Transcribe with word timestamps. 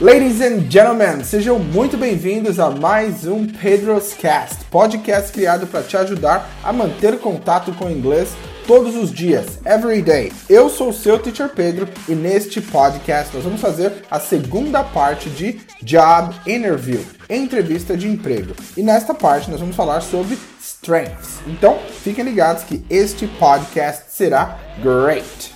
Ladies 0.00 0.40
and 0.40 0.70
gentlemen, 0.70 1.22
sejam 1.24 1.58
muito 1.58 1.98
bem-vindos 1.98 2.58
a 2.58 2.70
mais 2.70 3.26
um 3.26 3.46
Pedro's 3.46 4.14
Cast, 4.14 4.64
podcast 4.70 5.30
criado 5.30 5.66
para 5.66 5.82
te 5.82 5.96
ajudar 5.96 6.48
a 6.62 6.72
manter 6.72 7.18
contato 7.18 7.72
com 7.72 7.86
o 7.86 7.90
inglês 7.90 8.30
todos 8.66 8.96
os 8.96 9.12
dias, 9.12 9.58
every 9.64 10.02
day. 10.02 10.32
Eu 10.48 10.68
sou 10.68 10.88
o 10.88 10.92
seu 10.92 11.18
teacher 11.18 11.48
Pedro 11.50 11.88
e 12.08 12.14
neste 12.14 12.60
podcast 12.60 13.34
nós 13.34 13.44
vamos 13.44 13.60
fazer 13.60 13.92
a 14.10 14.18
segunda 14.18 14.82
parte 14.82 15.28
de 15.30 15.60
Job 15.82 16.34
Interview, 16.46 17.04
entrevista 17.28 17.96
de 17.96 18.08
emprego. 18.08 18.54
E 18.76 18.82
nesta 18.82 19.14
parte 19.14 19.50
nós 19.50 19.60
vamos 19.60 19.76
falar 19.76 20.00
sobre 20.00 20.38
strengths. 20.60 21.40
Então, 21.46 21.78
fiquem 22.02 22.24
ligados 22.24 22.64
que 22.64 22.84
este 22.88 23.26
podcast 23.26 24.04
será 24.08 24.58
great. 24.82 25.54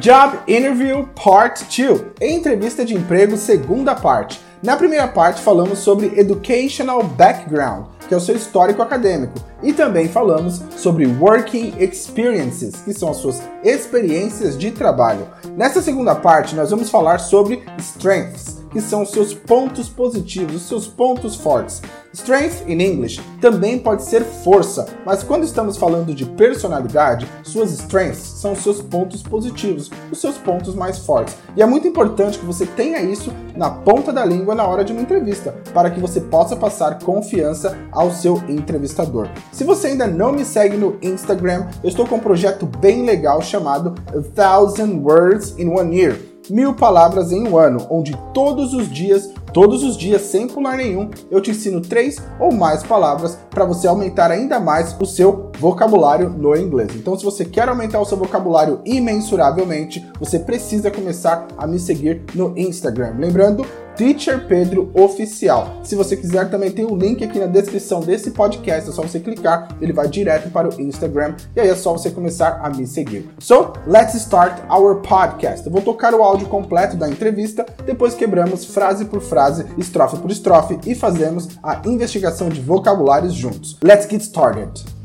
Job 0.00 0.38
Interview 0.48 1.06
Part 1.14 1.66
2, 1.68 2.02
entrevista 2.22 2.86
de 2.86 2.94
emprego 2.94 3.36
segunda 3.36 3.94
parte. 3.94 4.40
Na 4.62 4.74
primeira 4.74 5.06
parte 5.06 5.42
falamos 5.42 5.80
sobre 5.80 6.18
Educational 6.18 7.02
Background, 7.02 7.84
que 8.08 8.14
é 8.14 8.16
o 8.16 8.20
seu 8.20 8.34
histórico 8.34 8.80
acadêmico, 8.80 9.34
e 9.62 9.74
também 9.74 10.08
falamos 10.08 10.62
sobre 10.74 11.06
Working 11.06 11.74
Experiences, 11.78 12.76
que 12.76 12.94
são 12.94 13.10
as 13.10 13.18
suas 13.18 13.42
experiências 13.62 14.56
de 14.56 14.70
trabalho. 14.70 15.28
Nessa 15.54 15.82
segunda 15.82 16.14
parte 16.14 16.54
nós 16.54 16.70
vamos 16.70 16.88
falar 16.88 17.18
sobre 17.18 17.62
Strengths, 17.76 18.58
que 18.72 18.80
são 18.80 19.02
os 19.02 19.10
seus 19.10 19.34
pontos 19.34 19.90
positivos, 19.90 20.56
os 20.56 20.68
seus 20.68 20.88
pontos 20.88 21.36
fortes. 21.36 21.82
Strength 22.12 22.68
in 22.68 22.80
English 22.80 23.20
também 23.40 23.78
pode 23.78 24.02
ser 24.02 24.24
força, 24.24 24.86
mas 25.06 25.22
quando 25.22 25.44
estamos 25.44 25.76
falando 25.76 26.12
de 26.12 26.26
personalidade, 26.26 27.24
suas 27.44 27.70
strengths 27.70 28.40
são 28.40 28.56
seus 28.56 28.82
pontos 28.82 29.22
positivos, 29.22 29.88
os 30.10 30.20
seus 30.20 30.36
pontos 30.36 30.74
mais 30.74 30.98
fortes. 30.98 31.36
E 31.56 31.62
é 31.62 31.66
muito 31.66 31.86
importante 31.86 32.38
que 32.38 32.44
você 32.44 32.66
tenha 32.66 33.00
isso 33.00 33.32
na 33.56 33.70
ponta 33.70 34.12
da 34.12 34.24
língua 34.24 34.56
na 34.56 34.66
hora 34.66 34.84
de 34.84 34.92
uma 34.92 35.02
entrevista, 35.02 35.54
para 35.72 35.88
que 35.88 36.00
você 36.00 36.20
possa 36.20 36.56
passar 36.56 36.98
confiança 36.98 37.78
ao 37.92 38.10
seu 38.10 38.42
entrevistador. 38.48 39.28
Se 39.52 39.62
você 39.62 39.88
ainda 39.88 40.08
não 40.08 40.32
me 40.32 40.44
segue 40.44 40.76
no 40.76 40.98
Instagram, 41.00 41.68
eu 41.80 41.88
estou 41.88 42.06
com 42.08 42.16
um 42.16 42.20
projeto 42.20 42.66
bem 42.66 43.04
legal 43.04 43.40
chamado 43.40 43.94
A 44.08 44.20
Thousand 44.34 45.00
Words 45.00 45.54
in 45.56 45.68
One 45.68 45.96
Year 45.96 46.29
Mil 46.48 46.74
Palavras 46.74 47.32
em 47.32 47.46
um 47.46 47.58
Ano, 47.58 47.86
onde 47.90 48.16
todos 48.32 48.72
os 48.72 48.88
dias, 48.90 49.30
todos 49.52 49.82
os 49.82 49.96
dias, 49.96 50.22
sem 50.22 50.46
pular 50.46 50.76
nenhum, 50.76 51.10
eu 51.30 51.40
te 51.40 51.50
ensino 51.50 51.80
três 51.80 52.16
ou 52.38 52.52
mais 52.52 52.82
palavras 52.82 53.38
para 53.50 53.64
você 53.64 53.86
aumentar 53.86 54.30
ainda 54.30 54.58
mais 54.58 54.96
o 55.00 55.06
seu 55.06 55.50
vocabulário 55.58 56.30
no 56.30 56.56
inglês. 56.56 56.90
Então, 56.94 57.18
se 57.18 57.24
você 57.24 57.44
quer 57.44 57.68
aumentar 57.68 58.00
o 58.00 58.04
seu 58.04 58.16
vocabulário 58.16 58.80
imensuravelmente, 58.84 60.04
você 60.18 60.38
precisa 60.38 60.90
começar 60.90 61.46
a 61.58 61.66
me 61.66 61.78
seguir 61.78 62.24
no 62.34 62.56
Instagram. 62.56 63.14
Lembrando, 63.18 63.66
Teacher 63.96 64.46
Pedro 64.46 64.90
Oficial. 64.94 65.80
Se 65.82 65.94
você 65.94 66.16
quiser, 66.16 66.50
também 66.50 66.70
tem 66.70 66.84
o 66.84 66.92
um 66.92 66.96
link 66.96 67.22
aqui 67.24 67.38
na 67.38 67.46
descrição 67.46 68.00
desse 68.00 68.30
podcast. 68.30 68.88
É 68.88 68.92
só 68.92 69.02
você 69.02 69.20
clicar, 69.20 69.68
ele 69.80 69.92
vai 69.92 70.08
direto 70.08 70.50
para 70.50 70.68
o 70.68 70.80
Instagram 70.80 71.34
e 71.54 71.60
aí 71.60 71.68
é 71.68 71.74
só 71.74 71.92
você 71.92 72.10
começar 72.10 72.60
a 72.62 72.70
me 72.70 72.86
seguir. 72.86 73.28
So, 73.38 73.72
let's 73.86 74.14
start 74.14 74.60
our 74.70 74.96
podcast. 75.02 75.66
Eu 75.66 75.72
vou 75.72 75.82
tocar 75.82 76.14
o 76.14 76.22
áudio 76.22 76.48
completo 76.48 76.96
da 76.96 77.08
entrevista, 77.08 77.66
depois 77.84 78.14
quebramos 78.14 78.64
frase 78.64 79.04
por 79.04 79.20
frase, 79.20 79.66
estrofe 79.76 80.16
por 80.18 80.30
estrofe 80.30 80.78
e 80.86 80.94
fazemos 80.94 81.48
a 81.62 81.80
investigação 81.86 82.48
de 82.48 82.60
vocabulários 82.60 83.34
juntos. 83.34 83.76
Let's 83.82 84.08
get 84.08 84.22
started. 84.22 84.99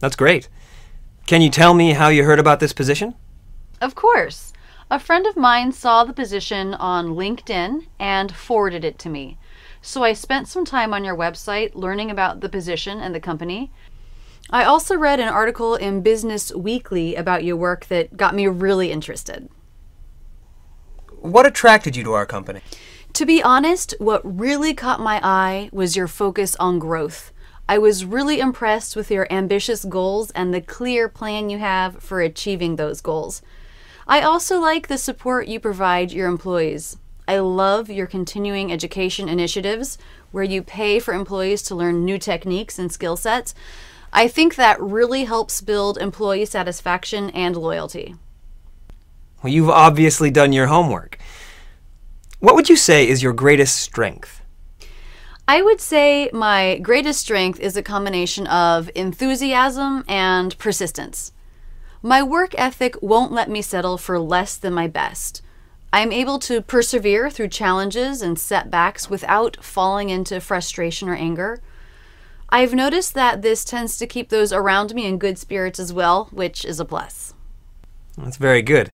That's 0.00 0.16
great. 0.16 0.48
Can 1.26 1.42
you 1.42 1.50
tell 1.50 1.74
me 1.74 1.92
how 1.92 2.08
you 2.08 2.24
heard 2.24 2.38
about 2.38 2.60
this 2.60 2.72
position? 2.72 3.14
Of 3.80 3.94
course. 3.94 4.52
A 4.90 4.98
friend 4.98 5.26
of 5.26 5.36
mine 5.36 5.72
saw 5.72 6.04
the 6.04 6.14
position 6.14 6.72
on 6.74 7.08
LinkedIn 7.08 7.86
and 7.98 8.34
forwarded 8.34 8.84
it 8.84 8.98
to 9.00 9.10
me. 9.10 9.36
So 9.82 10.02
I 10.02 10.14
spent 10.14 10.48
some 10.48 10.64
time 10.64 10.94
on 10.94 11.04
your 11.04 11.16
website 11.16 11.74
learning 11.74 12.10
about 12.10 12.40
the 12.40 12.48
position 12.48 12.98
and 12.98 13.14
the 13.14 13.20
company. 13.20 13.70
I 14.50 14.64
also 14.64 14.96
read 14.96 15.20
an 15.20 15.28
article 15.28 15.74
in 15.74 16.00
Business 16.00 16.54
Weekly 16.54 17.14
about 17.14 17.44
your 17.44 17.56
work 17.56 17.86
that 17.86 18.16
got 18.16 18.34
me 18.34 18.46
really 18.46 18.90
interested. 18.90 19.50
What 21.20 21.46
attracted 21.46 21.96
you 21.96 22.04
to 22.04 22.14
our 22.14 22.24
company? 22.24 22.62
To 23.12 23.26
be 23.26 23.42
honest, 23.42 23.94
what 23.98 24.22
really 24.24 24.72
caught 24.72 25.00
my 25.00 25.20
eye 25.22 25.68
was 25.72 25.96
your 25.96 26.08
focus 26.08 26.56
on 26.56 26.78
growth. 26.78 27.32
I 27.70 27.76
was 27.76 28.06
really 28.06 28.40
impressed 28.40 28.96
with 28.96 29.10
your 29.10 29.30
ambitious 29.30 29.84
goals 29.84 30.30
and 30.30 30.54
the 30.54 30.62
clear 30.62 31.06
plan 31.06 31.50
you 31.50 31.58
have 31.58 32.02
for 32.02 32.22
achieving 32.22 32.76
those 32.76 33.02
goals. 33.02 33.42
I 34.06 34.22
also 34.22 34.58
like 34.58 34.88
the 34.88 34.96
support 34.96 35.48
you 35.48 35.60
provide 35.60 36.10
your 36.10 36.28
employees. 36.28 36.96
I 37.28 37.40
love 37.40 37.90
your 37.90 38.06
continuing 38.06 38.72
education 38.72 39.28
initiatives 39.28 39.98
where 40.30 40.44
you 40.44 40.62
pay 40.62 40.98
for 40.98 41.12
employees 41.12 41.60
to 41.64 41.74
learn 41.74 42.06
new 42.06 42.18
techniques 42.18 42.78
and 42.78 42.90
skill 42.90 43.18
sets. 43.18 43.54
I 44.14 44.28
think 44.28 44.54
that 44.54 44.80
really 44.80 45.24
helps 45.24 45.60
build 45.60 45.98
employee 45.98 46.46
satisfaction 46.46 47.28
and 47.30 47.54
loyalty. 47.54 48.14
Well, 49.42 49.52
you've 49.52 49.68
obviously 49.68 50.30
done 50.30 50.54
your 50.54 50.68
homework. 50.68 51.18
What 52.40 52.54
would 52.54 52.70
you 52.70 52.76
say 52.76 53.06
is 53.06 53.22
your 53.22 53.34
greatest 53.34 53.76
strength? 53.76 54.37
I 55.50 55.62
would 55.62 55.80
say 55.80 56.28
my 56.30 56.76
greatest 56.76 57.22
strength 57.22 57.58
is 57.58 57.74
a 57.74 57.82
combination 57.82 58.46
of 58.48 58.90
enthusiasm 58.94 60.04
and 60.06 60.56
persistence. 60.58 61.32
My 62.02 62.22
work 62.22 62.54
ethic 62.58 63.00
won't 63.00 63.32
let 63.32 63.48
me 63.48 63.62
settle 63.62 63.96
for 63.96 64.18
less 64.18 64.58
than 64.58 64.74
my 64.74 64.88
best. 64.88 65.40
I 65.90 66.02
am 66.02 66.12
able 66.12 66.38
to 66.40 66.60
persevere 66.60 67.30
through 67.30 67.48
challenges 67.48 68.20
and 68.20 68.38
setbacks 68.38 69.08
without 69.08 69.64
falling 69.64 70.10
into 70.10 70.38
frustration 70.38 71.08
or 71.08 71.14
anger. 71.14 71.62
I've 72.50 72.74
noticed 72.74 73.14
that 73.14 73.40
this 73.40 73.64
tends 73.64 73.96
to 73.96 74.06
keep 74.06 74.28
those 74.28 74.52
around 74.52 74.94
me 74.94 75.06
in 75.06 75.16
good 75.16 75.38
spirits 75.38 75.80
as 75.80 75.94
well, 75.94 76.28
which 76.30 76.66
is 76.66 76.78
a 76.78 76.84
plus. 76.84 77.32
That's 78.18 78.36
very 78.36 78.60
good. 78.60 78.90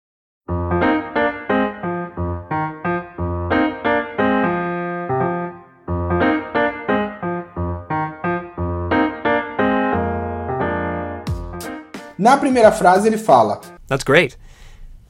Na 12.19 12.37
primeira 12.37 12.73
frase 12.73 13.07
ele 13.07 13.17
fala: 13.17 13.61
That's 13.87 14.03
great. 14.05 14.37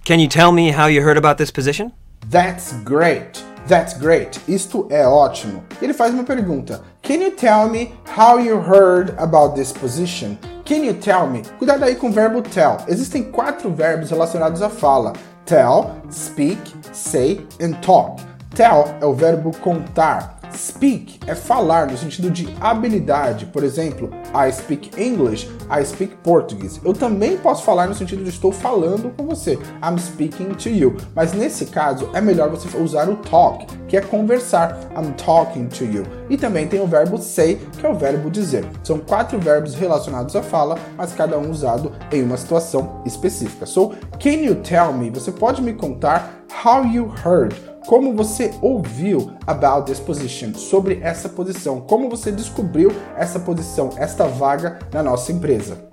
Can 0.05 0.17
you 0.21 0.29
tell 0.29 0.53
me 0.53 0.71
how 0.71 0.89
you 0.89 1.03
heard 1.03 1.17
about 1.17 1.39
this 1.39 1.51
position? 1.51 1.91
That's 2.31 2.75
great. 2.85 3.43
That's 3.67 3.95
great. 3.95 4.41
Isto 4.47 4.87
é 4.91 5.07
ótimo. 5.07 5.63
Ele 5.81 5.95
faz 5.95 6.13
uma 6.13 6.25
pergunta. 6.25 6.83
Can 7.03 7.15
you 7.15 7.31
tell 7.31 7.69
me 7.69 7.93
how 8.17 8.39
you 8.39 8.59
heard 8.59 9.15
about 9.19 9.55
this 9.55 9.73
position? 9.73 10.39
Can 10.65 10.85
you 10.85 10.95
tell 10.95 11.27
me? 11.27 11.43
Cuidado 11.59 11.85
aí 11.85 11.95
com 11.95 12.09
o 12.09 12.13
verbo 12.13 12.43
tell. 12.43 12.77
Existem 12.87 13.25
quatro 13.25 13.71
verbos 13.71 14.11
relacionados 14.11 14.61
à 14.61 14.69
fala: 14.69 15.15
tell, 15.47 15.97
speak, 16.11 16.61
say 16.93 17.47
and 17.61 17.73
talk. 17.81 18.23
Tell 18.55 18.95
é 19.01 19.07
o 19.07 19.15
verbo 19.15 19.51
contar. 19.59 20.38
Speak 20.57 21.21
é 21.27 21.35
falar 21.35 21.87
no 21.87 21.97
sentido 21.97 22.31
de 22.31 22.49
habilidade. 22.61 23.47
Por 23.47 23.63
exemplo, 23.63 24.11
I 24.35 24.53
speak 24.53 24.91
English, 25.01 25.49
I 25.71 25.85
speak 25.85 26.17
Portuguese. 26.23 26.81
Eu 26.85 26.93
também 26.93 27.37
posso 27.37 27.63
falar 27.65 27.87
no 27.87 27.95
sentido 27.95 28.23
de 28.23 28.31
estou 28.31 28.53
falando 28.53 29.15
com 29.17 29.27
você. 29.27 29.59
I'm 29.83 29.99
speaking 29.99 30.55
to 30.55 30.69
you. 30.69 30.97
Mas 31.15 31.33
nesse 31.33 31.67
caso 31.67 32.09
é 32.15 32.21
melhor 32.21 32.51
você 32.51 32.69
usar 32.79 33.09
o 33.09 33.17
talk, 33.17 33.67
que 33.87 33.97
é 33.97 34.01
conversar. 34.01 34.79
I'm 34.97 35.13
talking 35.13 35.67
to 35.67 35.85
you. 35.85 36.05
E 36.29 36.37
também 36.37 36.67
tem 36.67 36.81
o 36.81 36.87
verbo 36.87 37.19
say, 37.19 37.57
que 37.79 37.87
é 37.87 37.89
o 37.89 37.95
verbo 37.95 38.31
dizer. 38.31 38.65
São 38.83 38.99
quatro 38.99 39.39
verbos 39.39 39.75
relacionados 39.75 40.35
à 40.35 40.43
fala, 40.43 40.79
mas 40.97 41.13
cada 41.13 41.39
um 41.39 41.51
usado 41.51 41.93
em 42.13 42.23
uma 42.23 42.37
situação 42.37 43.03
específica. 43.05 43.67
So, 43.67 43.93
can 44.19 44.31
you 44.31 44.57
tell 44.57 44.93
me? 44.93 45.11
Você 45.11 45.31
pode 45.31 45.63
me 45.63 45.73
contar 45.73 46.45
how 46.65 46.85
you 46.85 47.13
heard? 47.25 47.55
Como 47.89 48.13
você 48.13 48.53
ouviu 48.61 49.33
about 49.47 49.87
this 49.87 49.99
position, 49.99 50.53
sobre 50.53 51.01
essa 51.03 51.27
posição, 51.27 51.81
como 51.81 52.11
você 52.11 52.31
descobriu 52.31 52.93
essa 53.17 53.41
posição, 53.41 53.89
esta 53.97 54.29
vaga 54.29 54.79
na 54.93 55.03
nossa 55.03 55.33
empresa. 55.33 55.89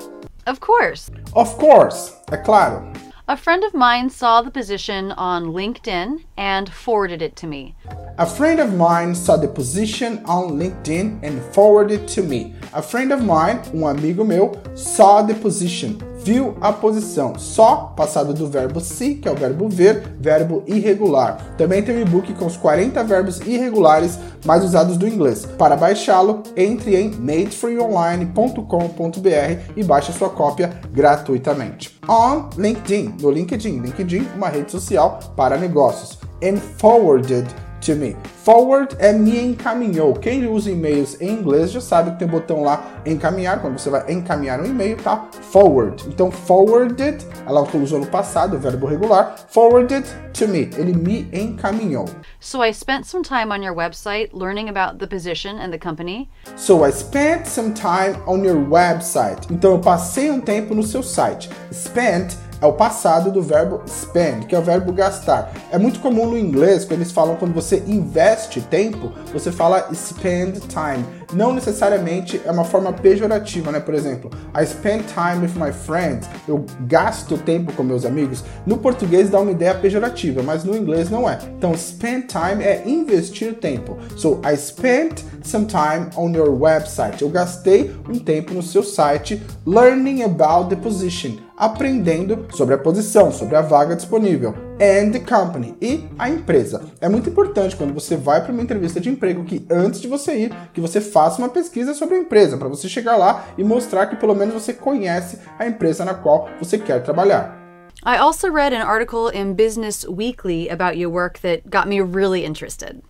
Of 0.45 0.59
course. 0.59 1.09
Of 1.33 1.55
course, 1.55 2.11
é 2.29 2.35
claro. 2.35 2.83
A 3.27 3.37
friend 3.37 3.65
of 3.65 3.73
mine 3.73 4.09
saw 4.09 4.43
the 4.43 4.51
position 4.51 5.13
on 5.17 5.53
LinkedIn 5.53 6.25
and 6.37 6.69
forwarded 6.69 7.23
it 7.23 7.33
to 7.37 7.47
me. 7.47 7.73
A 8.17 8.25
friend 8.25 8.59
of 8.59 8.73
mine 8.73 9.15
saw 9.15 9.37
the 9.37 9.47
position 9.47 10.19
on 10.25 10.59
LinkedIn 10.59 11.23
and 11.23 11.41
forwarded 11.53 12.01
it 12.01 12.13
to 12.13 12.21
me. 12.21 12.53
A 12.73 12.81
friend 12.81 13.13
of 13.13 13.23
mine, 13.23 13.61
um 13.73 13.87
amigo 13.87 14.25
meu, 14.25 14.51
saw 14.75 15.23
the 15.23 15.33
position, 15.33 15.97
viu 16.25 16.57
a 16.59 16.73
posição. 16.73 17.37
Só, 17.37 17.93
passado 17.95 18.33
do 18.33 18.47
verbo 18.47 18.79
see, 18.79 19.13
que 19.15 19.27
é 19.27 19.31
o 19.31 19.35
verbo 19.35 19.69
ver, 19.69 20.15
verbo 20.19 20.63
irregular. 20.65 21.53
Também 21.55 21.83
tem 21.83 21.95
um 21.95 22.01
e-book 22.01 22.33
com 22.33 22.47
os 22.47 22.57
40 22.57 23.03
verbos 23.03 23.39
irregulares 23.41 24.17
mais 24.43 24.63
usados 24.63 24.97
do 24.97 25.07
inglês. 25.07 25.45
Para 25.45 25.77
baixá-lo, 25.77 26.41
entre 26.57 26.95
em 26.95 27.11
madefreeonline.com.br 27.11 29.77
e 29.77 29.83
baixe 29.83 30.11
sua 30.13 30.29
cópia 30.29 30.71
gratuitamente. 30.91 31.95
On 32.09 32.49
LinkedIn, 32.57 33.17
no 33.21 33.29
LinkedIn. 33.29 33.81
LinkedIn, 33.81 34.27
uma 34.35 34.49
rede 34.49 34.71
social 34.71 35.19
para 35.37 35.57
negócios. 35.57 36.17
And 36.43 36.57
forwarded 36.57 37.45
to 37.85 37.95
me. 37.95 38.15
Forward 38.43 38.95
é 38.99 39.13
me 39.13 39.39
encaminhou. 39.39 40.13
Quem 40.13 40.47
usa 40.47 40.71
e-mails 40.71 41.19
em 41.21 41.29
inglês 41.29 41.71
já 41.71 41.79
sabe 41.79 42.11
que 42.11 42.19
tem 42.19 42.27
um 42.27 42.31
botão 42.31 42.63
lá 42.63 43.01
encaminhar. 43.05 43.61
Quando 43.61 43.77
você 43.77 43.89
vai 43.89 44.11
encaminhar 44.11 44.59
um 44.59 44.65
e-mail, 44.65 44.97
tá? 44.97 45.27
Forward. 45.51 46.03
Então, 46.07 46.31
forwarded, 46.31 47.25
ela 47.45 47.61
usou 47.75 47.99
no 47.99 48.07
passado, 48.07 48.55
o 48.55 48.59
verbo 48.59 48.87
regular. 48.87 49.35
Forwarded 49.49 50.05
to 50.33 50.47
me. 50.47 50.69
Ele 50.77 50.93
me 50.93 51.29
encaminhou. 51.31 52.05
So 52.39 52.63
I 52.63 52.73
spent 52.73 53.05
some 53.05 53.23
time 53.23 53.51
on 53.51 53.63
your 53.63 53.75
website 53.75 54.29
learning 54.33 54.69
about 54.69 54.99
the 54.99 55.07
position 55.07 55.59
and 55.59 55.71
the 55.71 55.79
company. 55.79 56.29
So 56.55 56.85
I 56.85 56.91
spent 56.91 57.47
some 57.47 57.73
time 57.73 58.17
on 58.27 58.43
your 58.43 58.57
website. 58.57 59.47
Então 59.51 59.71
eu 59.71 59.79
passei 59.79 60.31
um 60.31 60.41
tempo 60.41 60.73
no 60.73 60.83
seu 60.83 61.03
site. 61.03 61.49
Spent 61.71 62.35
é 62.61 62.65
o 62.65 62.73
passado 62.73 63.31
do 63.31 63.41
verbo 63.41 63.81
spend, 63.87 64.45
que 64.45 64.55
é 64.55 64.59
o 64.59 64.61
verbo 64.61 64.91
gastar. 64.91 65.51
É 65.71 65.77
muito 65.77 65.99
comum 65.99 66.27
no 66.27 66.37
inglês, 66.37 66.85
quando 66.85 67.01
eles 67.01 67.11
falam 67.11 67.35
quando 67.35 67.53
você 67.53 67.83
investe 67.87 68.61
tempo, 68.61 69.11
você 69.31 69.51
fala 69.51 69.89
spend 69.93 70.59
time. 70.67 71.05
Não 71.33 71.53
necessariamente 71.53 72.41
é 72.45 72.51
uma 72.51 72.63
forma 72.63 72.93
pejorativa, 72.93 73.71
né? 73.71 73.79
Por 73.79 73.93
exemplo, 73.93 74.29
I 74.55 74.65
spend 74.65 75.05
time 75.07 75.45
with 75.45 75.53
my 75.59 75.71
friends. 75.71 76.29
Eu 76.47 76.65
gasto 76.81 77.37
tempo 77.37 77.73
com 77.73 77.83
meus 77.83 78.05
amigos. 78.05 78.43
No 78.65 78.77
português 78.77 79.29
dá 79.29 79.39
uma 79.39 79.51
ideia 79.51 79.73
pejorativa, 79.73 80.43
mas 80.43 80.63
no 80.63 80.75
inglês 80.75 81.09
não 81.09 81.29
é. 81.29 81.39
Então, 81.57 81.75
spend 81.75 82.27
time 82.27 82.63
é 82.63 82.83
investir 82.85 83.55
tempo. 83.55 83.97
So, 84.15 84.39
I 84.45 84.55
spent 84.55 85.23
some 85.43 85.65
time 85.65 86.09
on 86.15 86.31
your 86.31 86.49
website. 86.61 87.21
Eu 87.21 87.29
gastei 87.29 87.95
um 88.07 88.19
tempo 88.19 88.53
no 88.53 88.61
seu 88.61 88.83
site 88.83 89.41
learning 89.65 90.23
about 90.23 90.69
the 90.69 90.75
position 90.75 91.44
aprendendo 91.57 92.45
sobre 92.51 92.75
a 92.75 92.77
posição, 92.77 93.31
sobre 93.31 93.55
a 93.55 93.61
vaga 93.61 93.95
disponível, 93.95 94.53
and 94.73 95.11
the 95.11 95.19
company 95.19 95.75
e 95.81 96.05
a 96.17 96.29
empresa. 96.29 96.83
É 96.99 97.07
muito 97.07 97.29
importante 97.29 97.75
quando 97.75 97.93
você 97.93 98.15
vai 98.15 98.41
para 98.43 98.51
uma 98.51 98.61
entrevista 98.61 98.99
de 98.99 99.09
emprego 99.09 99.45
que 99.45 99.65
antes 99.69 100.01
de 100.01 100.07
você 100.07 100.35
ir, 100.35 100.53
que 100.73 100.81
você 100.81 100.99
faça 100.99 101.39
uma 101.39 101.49
pesquisa 101.49 101.93
sobre 101.93 102.15
a 102.15 102.19
empresa, 102.19 102.57
para 102.57 102.67
você 102.67 102.89
chegar 102.89 103.15
lá 103.15 103.45
e 103.57 103.63
mostrar 103.63 104.07
que 104.07 104.15
pelo 104.15 104.35
menos 104.35 104.53
você 104.53 104.73
conhece 104.73 105.39
a 105.57 105.65
empresa 105.65 106.03
na 106.03 106.13
qual 106.13 106.49
você 106.59 106.77
quer 106.77 107.01
trabalhar. 107.03 107.63
I 108.05 108.17
also 108.17 108.51
read 108.51 108.73
an 108.73 108.85
article 108.85 109.29
in 109.29 109.55
Business 109.55 110.05
Weekly 110.07 110.69
about 110.69 110.97
your 110.97 111.09
work 111.09 111.39
that 111.39 111.69
got 111.69 111.87
me 111.87 112.01
really 112.01 112.45
interested. 112.45 113.01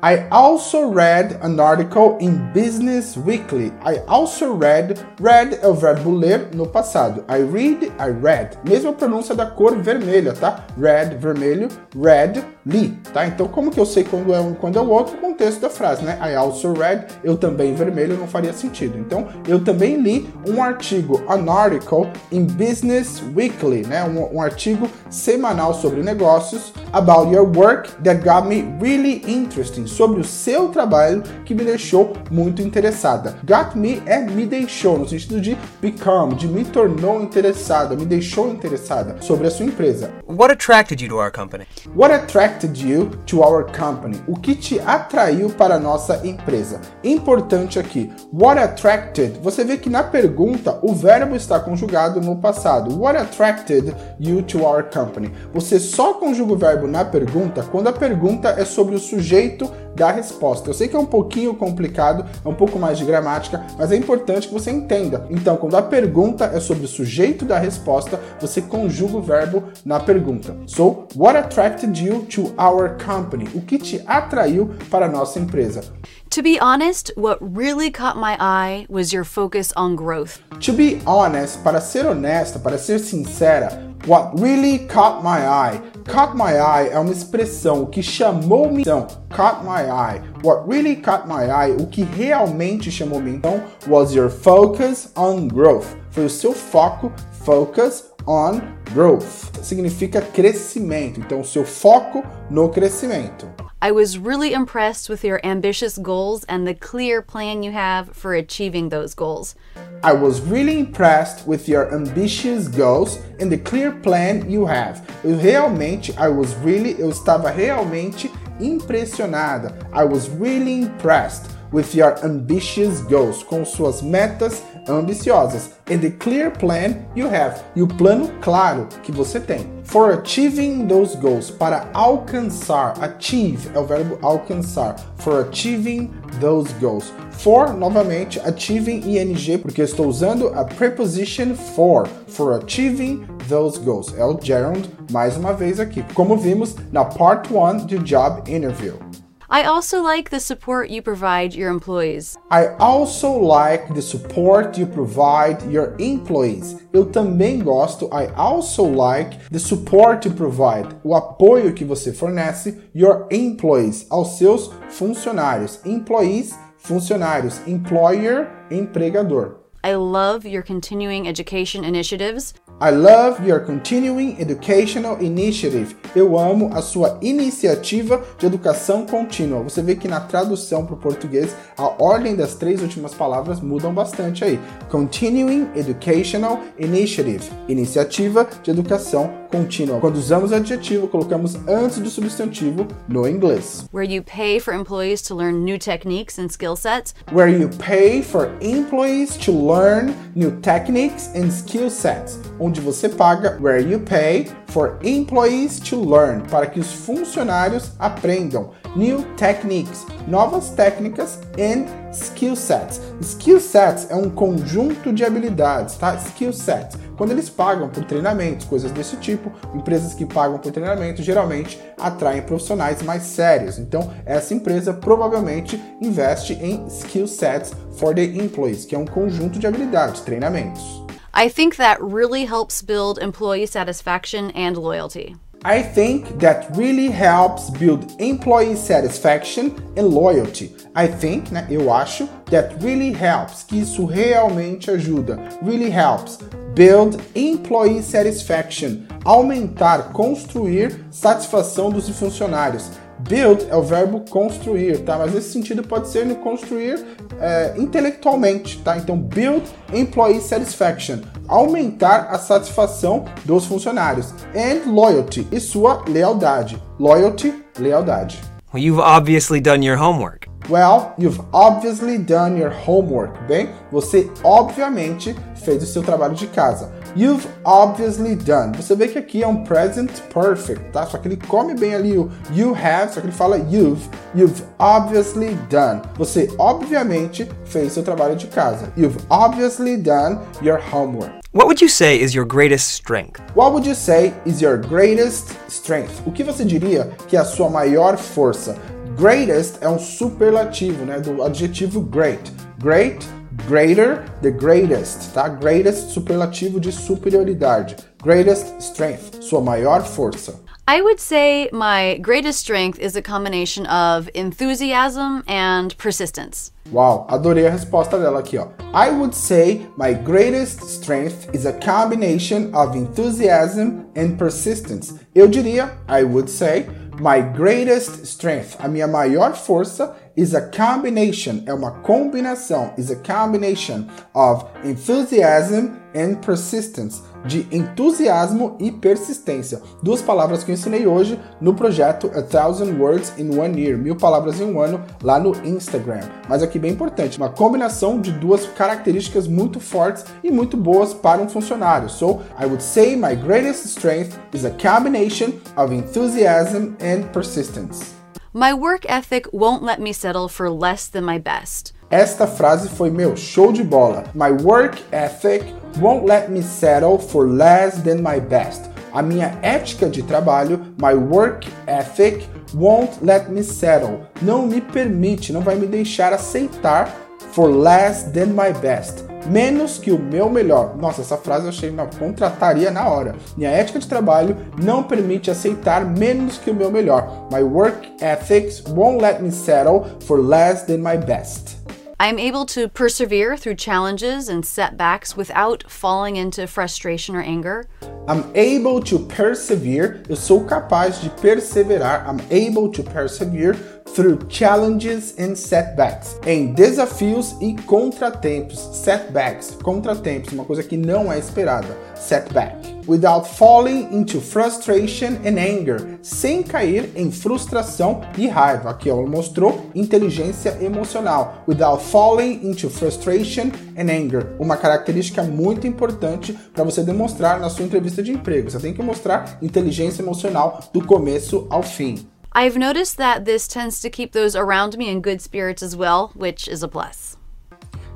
I 0.00 0.28
also 0.28 0.92
read 0.92 1.40
an 1.42 1.58
article 1.58 2.18
in 2.18 2.52
Business 2.52 3.16
Weekly. 3.16 3.72
I 3.82 3.98
also 4.06 4.52
read, 4.52 5.04
read 5.18 5.58
é 5.60 5.66
o 5.66 5.74
verbo 5.74 6.10
ler 6.10 6.54
no 6.54 6.66
passado. 6.66 7.24
I 7.28 7.38
read, 7.38 7.92
I 7.98 8.10
read. 8.10 8.56
Mesma 8.62 8.92
pronúncia 8.92 9.34
da 9.34 9.46
cor 9.46 9.76
vermelha, 9.78 10.32
tá? 10.34 10.64
Red, 10.78 11.16
vermelho, 11.18 11.66
red, 11.96 12.44
li, 12.68 12.98
tá? 13.12 13.26
Então 13.26 13.48
como 13.48 13.70
que 13.70 13.80
eu 13.80 13.86
sei 13.86 14.04
quando 14.04 14.34
é 14.34 14.40
um 14.40 14.54
quando 14.54 14.78
é 14.78 14.82
o 14.82 14.88
outro? 14.88 15.16
contexto 15.38 15.60
da 15.60 15.70
frase, 15.70 16.02
né? 16.02 16.18
I 16.20 16.34
also 16.34 16.72
read, 16.72 17.06
eu 17.22 17.36
também 17.36 17.72
vermelho 17.74 18.16
não 18.16 18.26
faria 18.26 18.52
sentido. 18.52 18.98
Então, 18.98 19.28
eu 19.46 19.62
também 19.62 19.96
li 19.96 20.28
um 20.46 20.60
artigo, 20.60 21.22
an 21.28 21.50
article 21.50 22.08
in 22.32 22.44
Business 22.44 23.22
Weekly, 23.36 23.86
né? 23.86 24.04
Um, 24.04 24.36
um 24.36 24.42
artigo 24.42 24.90
semanal 25.08 25.72
sobre 25.72 26.02
negócios 26.02 26.72
about 26.92 27.32
your 27.32 27.46
work 27.46 27.90
that 28.02 28.24
got 28.24 28.48
me 28.48 28.64
really 28.80 29.22
interesting, 29.28 29.86
sobre 29.86 30.20
o 30.20 30.24
seu 30.24 30.68
trabalho 30.68 31.22
que 31.44 31.54
me 31.54 31.64
deixou 31.64 32.12
muito 32.30 32.60
interessada. 32.60 33.36
Got 33.44 33.78
me 33.78 34.02
é 34.06 34.18
me 34.18 34.44
deixou, 34.44 34.98
no 34.98 35.08
sentido 35.08 35.40
de 35.40 35.56
become, 35.80 36.34
de 36.34 36.48
me 36.48 36.64
tornou 36.64 37.22
interessada, 37.22 37.94
me 37.94 38.04
deixou 38.04 38.50
interessada 38.50 39.16
sobre 39.20 39.46
a 39.46 39.50
sua 39.50 39.66
empresa. 39.66 40.10
What 40.26 40.52
attracted 40.52 41.00
you 41.00 41.08
to 41.08 41.18
our 41.18 41.30
company? 41.30 41.66
What 41.94 42.12
attracted 42.58 42.76
you 42.76 43.10
to 43.26 43.42
our 43.42 43.64
company? 43.64 44.20
O 44.26 44.34
que 44.34 44.54
te 44.54 44.80
atraiu 44.80 45.50
para 45.50 45.76
a 45.76 45.78
nossa 45.78 46.26
empresa? 46.26 46.80
Importante 47.04 47.78
aqui, 47.78 48.10
what 48.32 48.58
attracted, 48.58 49.38
você 49.40 49.64
vê 49.64 49.76
que 49.76 49.88
na 49.88 50.02
pergunta 50.02 50.78
o 50.82 50.92
verbo 50.92 51.36
está 51.36 51.60
conjugado 51.60 52.20
no 52.20 52.36
passado. 52.36 52.98
What 52.98 53.16
attracted 53.18 53.94
you 54.18 54.42
to 54.42 54.64
our 54.64 54.82
company? 54.82 55.30
Você 55.52 55.78
só 55.78 56.14
conjuga 56.14 56.52
o 56.52 56.58
verbo 56.58 56.86
na 56.86 57.04
pergunta 57.04 57.62
quando 57.62 57.88
a 57.88 57.92
pergunta 57.92 58.48
é 58.48 58.64
sobre 58.64 58.94
o 58.94 58.98
sujeito 58.98 59.70
da 59.98 60.10
resposta. 60.12 60.70
Eu 60.70 60.74
sei 60.74 60.88
que 60.88 60.96
é 60.96 60.98
um 60.98 61.04
pouquinho 61.04 61.52
complicado, 61.54 62.24
é 62.44 62.48
um 62.48 62.54
pouco 62.54 62.78
mais 62.78 62.96
de 62.96 63.04
gramática, 63.04 63.64
mas 63.76 63.90
é 63.90 63.96
importante 63.96 64.46
que 64.46 64.54
você 64.54 64.70
entenda. 64.70 65.26
Então, 65.28 65.56
quando 65.56 65.76
a 65.76 65.82
pergunta 65.82 66.44
é 66.46 66.60
sobre 66.60 66.84
o 66.84 66.88
sujeito 66.88 67.44
da 67.44 67.58
resposta, 67.58 68.20
você 68.40 68.62
conjuga 68.62 69.16
o 69.16 69.22
verbo 69.22 69.64
na 69.84 69.98
pergunta. 69.98 70.56
So, 70.66 71.08
what 71.16 71.36
attracted 71.36 71.98
you 71.98 72.22
to 72.30 72.54
our 72.56 72.96
company? 73.04 73.48
O 73.54 73.60
que 73.60 73.78
te 73.78 74.02
atraiu 74.06 74.70
para 74.88 75.06
a 75.06 75.08
nossa 75.08 75.38
empresa? 75.40 75.82
To 76.30 76.42
be 76.42 76.58
honest, 76.60 77.10
what 77.16 77.38
really 77.40 77.90
caught 77.90 78.16
my 78.16 78.36
eye 78.38 78.86
was 78.88 79.12
your 79.12 79.24
focus 79.24 79.72
on 79.76 79.96
growth. 79.96 80.40
To 80.60 80.72
be 80.72 81.00
honest, 81.06 81.62
para 81.64 81.80
ser 81.80 82.06
honesta, 82.06 82.58
para 82.58 82.76
ser 82.76 82.98
sincera, 83.00 83.70
what 84.06 84.38
really 84.38 84.86
caught 84.86 85.22
my 85.22 85.40
eye. 85.40 85.80
Caught 86.08 86.34
my 86.36 86.54
eye 86.56 86.88
é 86.90 86.98
uma 86.98 87.12
expressão, 87.12 87.84
que 87.84 88.02
chamou 88.02 88.70
minha 88.70 88.80
atenção. 88.80 89.06
Caught 89.28 89.62
my 89.62 89.82
eye. 89.90 90.22
What 90.42 90.66
really 90.66 90.96
caught 90.96 91.28
my 91.28 91.44
eye, 91.44 91.76
o 91.78 91.86
que 91.86 92.02
realmente 92.02 92.90
chamou 92.90 93.20
minha 93.20 93.36
atenção, 93.36 93.62
was 93.86 94.14
your 94.14 94.30
focus 94.30 95.12
on 95.14 95.48
growth. 95.48 95.84
Foi 96.10 96.24
o 96.24 96.30
seu 96.30 96.54
foco, 96.54 97.12
focus 97.44 98.06
on 98.26 98.62
growth. 98.94 99.54
Significa 99.62 100.22
crescimento. 100.22 101.20
Então, 101.20 101.42
o 101.42 101.44
seu 101.44 101.64
foco 101.64 102.24
no 102.50 102.70
crescimento. 102.70 103.46
I 103.80 103.92
was 103.92 104.18
really 104.18 104.54
impressed 104.54 105.08
with 105.08 105.22
your 105.22 105.40
ambitious 105.46 105.98
goals 105.98 106.42
and 106.48 106.66
the 106.66 106.74
clear 106.74 107.22
plan 107.22 107.62
you 107.62 107.70
have 107.70 108.08
for 108.08 108.34
achieving 108.34 108.88
those 108.88 109.14
goals. 109.14 109.54
I 110.02 110.14
was 110.14 110.40
really 110.40 110.80
impressed 110.80 111.46
with 111.46 111.68
your 111.68 111.94
ambitious 111.94 112.66
goals 112.66 113.20
and 113.38 113.52
the 113.52 113.58
clear 113.58 113.92
plan 113.92 114.50
you 114.50 114.66
have. 114.66 115.08
Eu 115.22 115.36
realmente, 115.38 116.12
I 116.18 116.26
was 116.26 116.56
really, 116.56 117.00
eu 117.00 117.10
estava 117.10 117.52
realmente 117.52 118.32
impressionada. 118.58 119.72
I 119.92 120.02
was 120.02 120.28
really 120.28 120.82
impressed 120.82 121.48
with 121.70 121.94
your 121.94 122.18
ambitious 122.24 123.00
goals, 123.02 123.44
com 123.44 123.64
suas 123.64 124.02
metas 124.02 124.60
ambiciosas. 124.88 125.70
And 125.90 125.98
the 125.98 126.10
clear 126.10 126.50
plan 126.50 126.96
you 127.16 127.26
have, 127.26 127.60
e 127.74 127.82
o 127.82 127.86
plano 127.86 128.30
claro 128.40 128.86
que 129.02 129.12
você 129.12 129.40
tem. 129.40 129.66
For 129.84 130.10
achieving 130.10 130.86
those 130.86 131.16
goals, 131.16 131.50
para 131.50 131.88
alcançar, 131.94 132.94
achieve 133.00 133.70
é 133.74 133.78
o 133.78 133.84
verbo 133.84 134.18
alcançar. 134.20 134.96
For 135.16 135.46
achieving 135.48 136.10
those 136.40 136.72
goals. 136.74 137.12
For, 137.30 137.72
novamente, 137.72 138.40
achieving 138.40 139.02
ing, 139.06 139.58
porque 139.58 139.82
estou 139.82 140.06
usando 140.06 140.48
a 140.54 140.64
preposition 140.64 141.54
for. 141.54 142.06
For 142.26 142.60
achieving 142.62 143.26
those 143.48 143.78
goals. 143.78 144.12
É 144.18 144.24
o 144.24 144.38
gerund, 144.40 144.90
mais 145.10 145.36
uma 145.36 145.52
vez 145.52 145.80
aqui. 145.80 146.04
Como 146.14 146.36
vimos 146.36 146.76
na 146.92 147.04
part 147.04 147.48
1 147.52 147.86
do 147.86 147.98
job 148.00 148.42
interview. 148.50 149.07
I 149.50 149.62
also 149.62 150.02
like 150.02 150.28
the 150.28 150.40
support 150.40 150.90
you 150.90 151.00
provide 151.00 151.54
your 151.54 151.70
employees. 151.70 152.36
I 152.50 152.76
also 152.78 153.30
like 153.30 153.94
the 153.94 154.02
support 154.02 154.76
you 154.76 154.86
provide 154.86 155.62
your 155.70 155.94
employees. 155.98 156.76
Eu 156.92 157.06
também 157.06 157.60
gosto. 157.64 158.10
I 158.12 158.26
also 158.36 158.84
like 158.84 159.38
the 159.50 159.58
support 159.58 160.26
you 160.26 160.34
provide. 160.34 160.94
O 161.02 161.14
apoio 161.14 161.72
que 161.72 161.82
você 161.82 162.12
fornece 162.12 162.78
your 162.94 163.26
employees 163.30 164.06
aos 164.10 164.36
seus 164.36 164.70
funcionários. 164.90 165.80
Employees, 165.86 166.54
funcionários. 166.76 167.58
Employer, 167.66 168.50
empregador. 168.70 169.60
I 169.82 169.94
love 169.94 170.44
your 170.44 170.62
continuing 170.62 171.26
education 171.26 171.84
initiatives. 171.84 172.52
I 172.80 172.90
love 172.90 173.44
your 173.44 173.58
continuing 173.66 174.40
educational 174.40 175.20
initiative. 175.20 175.96
Eu 176.14 176.38
amo 176.38 176.70
a 176.72 176.80
sua 176.80 177.18
iniciativa 177.20 178.22
de 178.38 178.46
educação 178.46 179.04
contínua. 179.04 179.64
Você 179.64 179.82
vê 179.82 179.96
que 179.96 180.06
na 180.06 180.20
tradução 180.20 180.86
para 180.86 180.94
o 180.94 180.98
português, 180.98 181.56
a 181.76 182.00
ordem 182.00 182.36
das 182.36 182.54
três 182.54 182.80
últimas 182.80 183.12
palavras 183.12 183.60
mudam 183.60 183.92
bastante 183.92 184.44
aí. 184.44 184.60
Continuing 184.88 185.68
educational 185.74 186.60
initiative. 186.78 187.50
Iniciativa 187.66 188.46
de 188.62 188.70
educação 188.70 189.28
contínua. 189.48 190.00
Quando 190.00 190.16
usamos 190.16 190.52
o 190.52 190.54
adjetivo, 190.54 191.08
colocamos 191.08 191.56
antes 191.66 191.98
do 191.98 192.10
substantivo 192.10 192.86
no 193.08 193.26
inglês. 193.26 193.84
Where 193.92 194.10
you 194.10 194.22
pay 194.22 194.60
for 194.60 194.74
employees 194.74 195.22
to 195.22 195.34
learn 195.34 195.64
new 195.64 195.78
techniques 195.78 196.38
and 196.38 196.48
skill 196.48 196.76
sets. 196.76 197.14
Where 197.32 197.50
you 197.50 197.68
pay 197.68 198.22
for 198.22 198.50
employees 198.60 199.36
to 199.38 199.52
learn 199.52 200.14
new 200.34 200.52
techniques 200.60 201.30
and 201.34 201.50
skill 201.50 201.90
sets 201.90 202.38
onde 202.58 202.80
você 202.80 203.08
paga 203.08 203.56
where 203.60 203.80
you 203.80 204.00
pay 204.00 204.46
for 204.68 204.98
employees 205.02 205.80
to 205.80 205.96
learn, 205.96 206.42
para 206.50 206.66
que 206.66 206.80
os 206.80 206.92
funcionários 206.92 207.92
aprendam 207.98 208.70
new 208.96 209.22
techniques, 209.36 210.04
novas 210.26 210.70
técnicas 210.70 211.38
and 211.58 211.86
skill 212.12 212.56
sets. 212.56 213.00
Skill 213.22 213.60
sets 213.60 214.10
é 214.10 214.14
um 214.14 214.28
conjunto 214.28 215.12
de 215.12 215.24
habilidades, 215.24 215.96
tá? 215.96 216.16
Skill 216.16 216.52
sets. 216.52 216.98
Quando 217.18 217.32
eles 217.32 217.50
pagam 217.50 217.88
por 217.88 218.04
treinamentos, 218.04 218.64
coisas 218.64 218.92
desse 218.92 219.16
tipo, 219.16 219.50
empresas 219.74 220.14
que 220.14 220.24
pagam 220.24 220.56
por 220.56 220.70
treinamento 220.70 221.20
geralmente 221.20 221.76
atraem 221.98 222.40
profissionais 222.42 223.02
mais 223.02 223.24
sérios. 223.24 223.76
Então, 223.76 224.14
essa 224.24 224.54
empresa 224.54 224.94
provavelmente 224.94 225.82
investe 226.00 226.52
em 226.54 226.86
skill 226.86 227.26
sets 227.26 227.72
for 227.96 228.14
the 228.14 228.22
employees, 228.22 228.84
que 228.84 228.94
é 228.94 228.98
um 228.98 229.04
conjunto 229.04 229.58
de 229.58 229.66
habilidades, 229.66 230.20
treinamentos. 230.20 231.02
I 231.34 231.50
think 231.50 231.76
that 231.78 232.00
really 232.00 232.46
helps 232.46 232.80
build 232.80 233.20
employee 233.20 233.66
satisfaction 233.66 234.52
and 234.54 234.78
loyalty. 234.78 235.34
I 235.64 235.82
think 235.82 236.38
that 236.38 236.68
really 236.76 237.10
helps 237.10 237.68
build 237.68 238.14
employee 238.20 238.76
satisfaction 238.76 239.74
and 239.96 240.14
loyalty. 240.14 240.72
I 240.94 241.08
think, 241.08 241.52
né, 241.52 241.66
eu 241.70 241.92
acho, 241.92 242.28
that 242.50 242.76
really 242.82 243.12
helps, 243.12 243.62
que 243.62 243.80
isso 243.80 244.04
realmente 244.04 244.90
ajuda. 244.90 245.38
Really 245.62 245.90
helps 245.90 246.38
build 246.74 247.18
employee 247.34 248.02
satisfaction, 248.02 249.02
aumentar, 249.24 250.12
construir 250.12 251.04
satisfação 251.10 251.90
dos 251.90 252.08
funcionários. 252.08 252.90
Build 253.18 253.66
é 253.68 253.74
o 253.74 253.82
verbo 253.82 254.20
construir, 254.30 254.98
tá? 254.98 255.18
Mas 255.18 255.34
nesse 255.34 255.52
sentido 255.52 255.82
pode 255.82 256.08
ser 256.08 256.24
no 256.24 256.36
construir 256.36 257.04
é, 257.40 257.74
intelectualmente, 257.76 258.78
tá? 258.78 258.96
Então, 258.96 259.18
build 259.18 259.64
employee 259.92 260.40
satisfaction, 260.40 261.18
aumentar 261.48 262.28
a 262.30 262.38
satisfação 262.38 263.24
dos 263.44 263.66
funcionários. 263.66 264.32
And 264.54 264.88
loyalty, 264.88 265.48
e 265.50 265.58
sua 265.58 266.04
lealdade. 266.08 266.80
Loyalty, 267.00 267.52
lealdade. 267.76 268.38
Well, 268.72 268.82
you've 268.82 269.00
obviously 269.00 269.60
done 269.60 269.84
your 269.84 270.00
homework. 270.00 270.47
Well, 270.68 271.14
you've 271.16 271.40
obviously 271.54 272.18
done 272.18 272.58
your 272.58 272.70
homework. 272.70 273.32
Bem, 273.48 273.70
você 273.90 274.30
obviamente 274.44 275.34
fez 275.64 275.82
o 275.82 275.86
seu 275.86 276.02
trabalho 276.02 276.34
de 276.34 276.46
casa. 276.48 276.92
You've 277.16 277.48
obviously 277.64 278.36
done. 278.36 278.76
Você 278.76 278.94
vê 278.94 279.08
que 279.08 279.18
aqui 279.18 279.42
é 279.42 279.46
um 279.46 279.64
present 279.64 280.10
perfect, 280.32 280.92
tá? 280.92 281.06
Só 281.06 281.16
que 281.16 281.26
ele 281.26 281.38
come 281.38 281.74
bem 281.74 281.94
ali 281.94 282.18
o 282.18 282.30
you 282.52 282.74
have, 282.74 283.14
só 283.14 283.22
que 283.22 283.28
ele 283.28 283.32
fala 283.32 283.56
you've. 283.56 284.10
You've 284.34 284.62
obviously 284.78 285.54
done. 285.70 286.02
Você 286.18 286.52
obviamente 286.58 287.48
fez 287.64 287.94
seu 287.94 288.02
trabalho 288.02 288.36
de 288.36 288.46
casa. 288.48 288.92
You've 288.94 289.16
obviously 289.30 289.96
done 289.96 290.38
your 290.60 290.78
homework. 290.92 291.38
What 291.54 291.66
would 291.66 291.80
you 291.80 291.88
say 291.88 292.20
is 292.20 292.34
your 292.34 292.44
greatest 292.44 292.92
strength? 292.92 293.40
What 293.54 293.72
would 293.72 293.86
you 293.86 293.94
say 293.94 294.34
is 294.44 294.60
your 294.60 294.76
greatest 294.76 295.56
strength? 295.66 296.20
O 296.26 296.30
que 296.30 296.44
você 296.44 296.62
diria 296.62 297.10
que 297.26 297.38
é 297.38 297.40
a 297.40 297.44
sua 297.44 297.70
maior 297.70 298.18
força? 298.18 298.76
Greatest 299.18 299.78
é 299.80 299.88
um 299.88 299.98
superlativo, 299.98 301.04
né, 301.04 301.18
do 301.18 301.42
adjetivo 301.42 302.00
great. 302.00 302.52
Great, 302.78 303.26
greater, 303.66 304.22
the 304.42 304.50
greatest, 304.52 305.32
tá? 305.34 305.48
Greatest 305.48 306.12
superlativo 306.12 306.78
de 306.78 306.92
superioridade. 306.92 307.96
Greatest 308.22 308.78
strength, 308.78 309.42
sua 309.42 309.60
maior 309.60 310.04
força. 310.04 310.60
I 310.86 311.02
would 311.02 311.20
say 311.20 311.68
my 311.72 312.18
greatest 312.20 312.60
strength 312.60 313.00
is 313.00 313.16
a 313.16 313.20
combination 313.20 313.86
of 313.86 314.30
enthusiasm 314.34 315.42
and 315.48 315.96
persistence. 315.98 316.70
Uau, 316.92 317.26
adorei 317.28 317.66
a 317.66 317.70
resposta 317.70 318.18
dela 318.18 318.38
aqui, 318.38 318.56
ó. 318.56 318.68
I 318.94 319.10
would 319.10 319.34
say 319.34 319.84
my 319.96 320.14
greatest 320.14 320.80
strength 320.84 321.52
is 321.52 321.66
a 321.66 321.72
combination 321.72 322.72
of 322.72 322.96
enthusiasm 322.96 324.06
and 324.14 324.36
persistence. 324.38 325.12
Eu 325.34 325.48
diria, 325.48 325.90
I 326.08 326.22
would 326.22 326.48
say, 326.48 326.86
My 327.20 327.40
greatest 327.40 328.26
strength, 328.26 328.76
a 328.78 328.88
minha 328.88 329.08
maior 329.08 329.52
força, 329.54 330.14
is 330.36 330.54
a 330.54 330.60
combination, 330.60 331.64
é 331.66 331.74
uma 331.74 331.90
combinação, 332.02 332.92
is 332.96 333.10
a 333.10 333.16
combination 333.16 334.08
of 334.34 334.64
enthusiasm 334.84 335.97
and 336.14 336.36
persistence, 336.36 337.22
de 337.44 337.66
entusiasmo 337.70 338.76
e 338.78 338.90
persistência. 338.90 339.80
Duas 340.02 340.22
palavras 340.22 340.62
que 340.62 340.70
eu 340.70 340.74
ensinei 340.74 341.06
hoje 341.06 341.38
no 341.60 341.74
projeto 341.74 342.30
A 342.34 342.42
Thousand 342.42 342.98
Words 342.98 343.32
in 343.38 343.58
One 343.58 343.80
Year, 343.80 343.96
mil 343.96 344.16
palavras 344.16 344.60
em 344.60 344.64
um 344.64 344.80
ano, 344.80 345.00
lá 345.22 345.38
no 345.38 345.54
Instagram. 345.66 346.20
Mas 346.48 346.62
aqui 346.62 346.78
bem 346.78 346.92
importante, 346.92 347.38
uma 347.38 347.50
combinação 347.50 348.20
de 348.20 348.32
duas 348.32 348.66
características 348.66 349.46
muito 349.46 349.80
fortes 349.80 350.24
e 350.42 350.50
muito 350.50 350.76
boas 350.76 351.14
para 351.14 351.40
um 351.40 351.48
funcionário. 351.48 352.08
So, 352.08 352.40
I 352.58 352.66
would 352.66 352.82
say 352.82 353.16
my 353.16 353.34
greatest 353.34 353.86
strength 353.86 354.38
is 354.52 354.64
a 354.64 354.70
combination 354.70 355.52
of 355.76 355.94
enthusiasm 355.94 356.94
and 357.00 357.30
persistence. 357.32 358.18
My 358.52 358.72
work 358.72 359.04
ethic 359.08 359.46
won't 359.52 359.82
let 359.82 360.00
me 360.00 360.12
settle 360.12 360.48
for 360.48 360.70
less 360.70 361.08
than 361.08 361.24
my 361.24 361.38
best. 361.38 361.92
Esta 362.10 362.46
frase 362.46 362.88
foi 362.88 363.10
meu 363.10 363.36
show 363.36 363.70
de 363.70 363.84
bola. 363.84 364.24
My 364.34 364.50
work 364.50 365.02
ethic 365.12 365.74
won't 366.00 366.26
let 366.26 366.48
me 366.50 366.62
settle 366.62 367.18
for 367.18 367.46
less 367.46 367.98
than 368.00 368.22
my 368.22 368.40
best. 368.40 368.88
A 369.12 369.20
minha 369.20 369.58
ética 369.60 370.08
de 370.08 370.22
trabalho, 370.22 370.80
my 371.00 371.14
work 371.14 371.68
ethic 371.86 372.48
won't 372.74 373.22
let 373.22 373.50
me 373.50 373.62
settle. 373.62 374.20
Não 374.40 374.66
me 374.66 374.80
permite, 374.80 375.52
não 375.52 375.60
vai 375.60 375.74
me 375.74 375.86
deixar 375.86 376.32
aceitar 376.32 377.14
for 377.52 377.70
less 377.70 378.22
than 378.32 378.46
my 378.46 378.72
best 378.80 379.28
menos 379.48 379.98
que 379.98 380.12
o 380.12 380.18
meu 380.18 380.50
melhor. 380.50 380.96
Nossa, 380.96 381.22
essa 381.22 381.36
frase 381.36 381.64
eu 381.64 381.70
achei, 381.70 381.90
não, 381.90 382.06
contrataria 382.06 382.90
na 382.90 383.08
hora. 383.08 383.34
Minha 383.56 383.70
ética 383.70 383.98
de 383.98 384.06
trabalho 384.06 384.56
não 384.82 385.02
permite 385.02 385.50
aceitar 385.50 386.04
menos 386.04 386.58
que 386.58 386.70
o 386.70 386.74
meu 386.74 386.90
melhor. 386.90 387.48
My 387.50 387.62
work 387.62 388.12
ethics 388.20 388.82
won't 388.88 389.22
let 389.22 389.40
me 389.40 389.50
settle 389.50 390.04
for 390.20 390.38
less 390.38 390.82
than 390.82 390.98
my 390.98 391.16
best. 391.16 391.78
I'm 392.20 392.40
able 392.40 392.66
to 392.66 392.88
persevere 392.88 393.56
through 393.56 393.76
challenges 393.76 394.48
and 394.48 394.66
setbacks 394.66 395.36
without 395.36 395.88
falling 395.88 396.34
into 396.34 396.66
frustration 396.66 397.36
or 397.36 397.42
anger. 397.42 397.86
I'm 398.26 398.50
able 398.56 399.00
to 399.02 399.20
persevere. 399.20 400.20
Eu 400.28 400.34
sou 400.34 400.64
capaz 400.64 401.20
de 401.20 401.30
perseverar. 401.30 402.26
I'm 402.26 402.40
able 402.50 402.90
to 402.90 403.04
persevere 403.04 403.74
through 404.14 404.38
challenges 404.48 405.34
and 405.38 405.54
setbacks. 405.54 406.38
Em 406.46 406.72
desafios 406.72 407.56
e 407.60 407.74
contratempos. 407.74 408.78
Setbacks, 408.92 409.76
contratempos, 409.82 410.52
uma 410.52 410.64
coisa 410.64 410.82
que 410.82 410.96
não 410.96 411.32
é 411.32 411.38
esperada. 411.38 411.96
Setback. 412.14 412.98
Without 413.06 413.48
falling 413.48 414.08
into 414.12 414.40
frustration 414.40 415.38
and 415.44 415.58
anger. 415.58 416.18
Sem 416.20 416.62
cair 416.62 417.10
em 417.16 417.30
frustração 417.30 418.20
e 418.36 418.46
raiva. 418.46 418.90
Aqui 418.90 419.08
ela 419.08 419.26
mostrou 419.26 419.86
inteligência 419.94 420.76
emocional. 420.80 421.64
Without 421.66 422.02
falling 422.04 422.60
into 422.62 422.90
frustration 422.90 423.70
and 423.96 424.10
anger. 424.10 424.54
Uma 424.58 424.76
característica 424.76 425.42
muito 425.42 425.86
importante 425.86 426.52
para 426.74 426.84
você 426.84 427.02
demonstrar 427.02 427.58
na 427.58 427.70
sua 427.70 427.84
entrevista 427.84 428.22
de 428.22 428.32
emprego. 428.32 428.70
Você 428.70 428.78
tem 428.78 428.92
que 428.92 429.02
mostrar 429.02 429.58
inteligência 429.62 430.22
emocional 430.22 430.80
do 430.92 431.04
começo 431.04 431.66
ao 431.70 431.82
fim. 431.82 432.28
I've 432.52 432.76
noticed 432.76 433.18
that 433.18 433.44
this 433.44 433.68
tends 433.68 434.00
to 434.00 434.08
keep 434.08 434.32
those 434.32 434.56
around 434.56 434.96
me 434.96 435.10
in 435.10 435.20
good 435.20 435.40
spirits 435.42 435.82
as 435.82 435.94
well, 435.94 436.32
which 436.34 436.66
is 436.66 436.82
a 436.82 436.88
plus. 436.88 437.36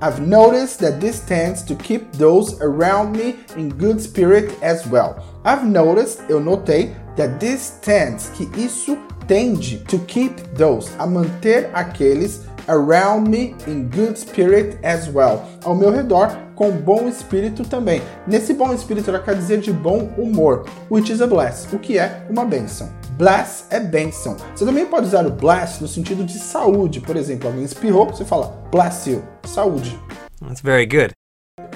I've 0.00 0.20
noticed 0.20 0.80
that 0.80 1.00
this 1.00 1.20
tends 1.20 1.62
to 1.64 1.76
keep 1.76 2.10
those 2.12 2.60
around 2.60 3.12
me 3.12 3.36
in 3.56 3.68
good 3.68 4.00
spirit 4.00 4.50
as 4.62 4.84
well. 4.86 5.22
I've 5.44 5.64
noticed, 5.64 6.22
eu 6.28 6.40
notei, 6.40 6.94
that 7.16 7.38
this 7.38 7.78
tends, 7.82 8.30
que 8.30 8.46
isso 8.56 8.96
tende 9.28 9.86
to 9.86 9.98
keep 10.06 10.34
those, 10.54 10.90
a 10.98 11.06
manter 11.06 11.70
aqueles 11.74 12.46
around 12.68 13.28
me 13.28 13.54
in 13.66 13.88
good 13.90 14.16
spirit 14.16 14.78
as 14.82 15.08
well. 15.08 15.46
Ao 15.62 15.74
meu 15.74 15.90
redor, 15.92 16.36
com 16.56 16.70
bom 16.72 17.06
espírito 17.06 17.64
também. 17.64 18.02
Nesse 18.26 18.54
bom 18.54 18.72
espírito, 18.72 19.10
ela 19.10 19.20
quer 19.20 19.36
dizer 19.36 19.60
de 19.60 19.72
bom 19.72 20.10
humor, 20.16 20.64
which 20.90 21.12
is 21.12 21.20
a 21.20 21.26
bless, 21.26 21.72
o 21.72 21.78
que 21.78 21.98
é 21.98 22.26
uma 22.28 22.44
bênção. 22.44 23.01
Bless 23.16 23.66
é 23.70 23.78
bênção. 23.78 24.36
Você 24.54 24.64
também 24.64 24.86
pode 24.86 25.06
usar 25.06 25.26
o 25.26 25.30
bless 25.30 25.80
no 25.80 25.88
sentido 25.88 26.24
de 26.24 26.38
saúde. 26.38 27.00
Por 27.00 27.16
exemplo, 27.16 27.48
alguém 27.48 27.64
espirrou, 27.64 28.06
você 28.06 28.24
fala 28.24 28.48
bless 28.70 29.08
you, 29.08 29.22
saúde. 29.44 29.98
That's 30.40 30.60
very 30.60 30.86
good. 30.86 31.12